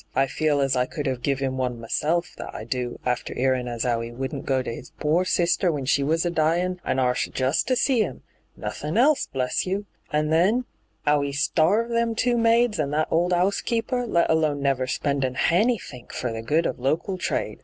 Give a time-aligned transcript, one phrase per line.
[0.15, 3.67] I feel as I could have giv him one myself, that I do, after 'earin'
[3.67, 6.97] as 'ow he wouldn't go to his pore sister when she was a dyin', and
[6.97, 8.23] D,gt,, 6rtbyGOOglC 58 ENTRAPPED arst just to see 'im—
[8.57, 10.65] nothin' else, bless you I And, then,
[11.05, 16.13] 'ow he starved them two maids and that old 'ousekeeper, let alone never spendin' hanythink
[16.13, 17.59] for the good of local trade.